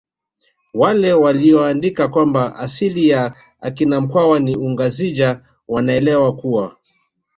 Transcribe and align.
Wale 0.73 1.13
waliyoandika 1.13 2.07
kwamba 2.07 2.55
asili 2.55 3.09
ya 3.09 3.33
akina 3.61 4.01
mkwawa 4.01 4.39
ni 4.39 4.55
ungazija 4.55 5.41
wanaeleza 5.67 6.31
kuwa 6.31 6.77